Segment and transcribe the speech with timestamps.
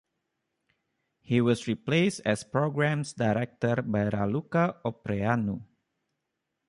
[1.19, 5.61] He was replaced as Programs Director by Raluca Opreanu.